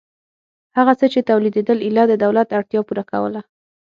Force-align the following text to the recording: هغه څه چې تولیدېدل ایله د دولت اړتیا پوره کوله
هغه 0.77 0.93
څه 0.99 1.05
چې 1.13 1.27
تولیدېدل 1.29 1.77
ایله 1.85 2.03
د 2.07 2.13
دولت 2.23 2.47
اړتیا 2.57 2.81
پوره 2.87 3.03
کوله 3.11 3.41